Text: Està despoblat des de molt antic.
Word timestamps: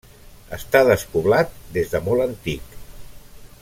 Està 0.57 0.81
despoblat 0.87 1.53
des 1.77 1.93
de 1.93 2.03
molt 2.09 2.27
antic. 2.29 2.77